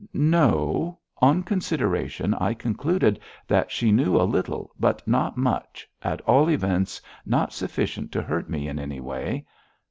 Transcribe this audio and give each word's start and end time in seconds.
'No. 0.15 0.97
On 1.19 1.43
consideration, 1.43 2.33
I 2.33 2.55
concluded 2.55 3.19
that 3.47 3.69
she 3.69 3.91
knew 3.91 4.15
a 4.19 4.23
little, 4.25 4.71
but 4.79 5.07
not 5.07 5.37
much 5.37 5.87
at 6.01 6.21
all 6.21 6.49
events, 6.49 6.99
not 7.23 7.53
sufficient 7.53 8.11
to 8.13 8.23
hurt 8.23 8.49
me 8.49 8.67
in 8.67 8.79
any 8.79 8.99
way. 8.99 9.45